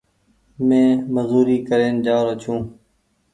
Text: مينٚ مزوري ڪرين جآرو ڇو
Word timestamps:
مينٚ 0.67 1.01
مزوري 1.13 1.57
ڪرين 1.67 1.95
جآرو 2.05 2.33
ڇو 2.41 2.53